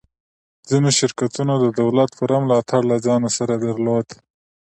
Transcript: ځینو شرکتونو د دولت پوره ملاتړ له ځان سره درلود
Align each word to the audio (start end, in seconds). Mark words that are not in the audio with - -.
ځینو 0.69 0.89
شرکتونو 0.99 1.53
د 1.59 1.65
دولت 1.81 2.09
پوره 2.17 2.37
ملاتړ 2.43 2.81
له 2.91 2.97
ځان 3.05 3.23
سره 3.37 3.53
درلود 3.65 4.07